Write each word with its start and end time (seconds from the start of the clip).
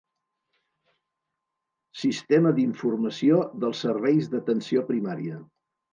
Sistema 2.03 2.53
d'Informació 2.61 3.37
dels 3.65 3.85
Serveis 3.89 4.31
d'Atenció 4.33 4.87
Primària. 4.93 5.43